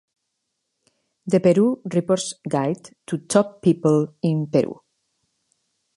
"The 1.27 1.39
Peru 1.39 1.83
Report's 1.93 2.33
Guide 2.49 2.95
to 3.05 3.19
Top 3.19 3.61
People 3.61 4.15
in 4.23 4.47
Peru". 4.49 4.81